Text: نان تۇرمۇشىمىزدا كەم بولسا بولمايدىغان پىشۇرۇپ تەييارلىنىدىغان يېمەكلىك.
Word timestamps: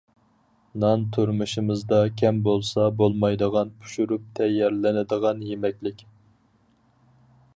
نان 0.83 1.01
تۇرمۇشىمىزدا 1.17 1.99
كەم 2.21 2.39
بولسا 2.47 2.87
بولمايدىغان 3.03 3.75
پىشۇرۇپ 3.83 4.25
تەييارلىنىدىغان 4.41 5.47
يېمەكلىك. 5.53 6.05